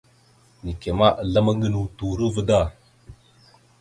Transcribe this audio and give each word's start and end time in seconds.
Neke 0.63 0.91
ma, 0.99 1.09
aslam 1.21 1.47
gənaw 1.61 1.85
turova 1.97 2.41
da. 2.49 2.61